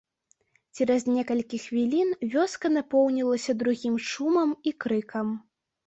Цераз 0.77 1.03
некалькі 1.17 1.59
хвілін 1.67 2.09
вёска 2.33 2.67
напоўнілася 2.77 3.59
другім 3.63 3.95
шумам 4.11 4.61
і 4.69 4.79
крыкам. 4.85 5.27